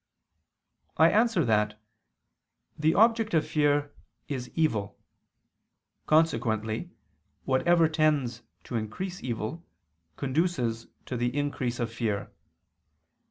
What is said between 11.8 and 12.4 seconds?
fear.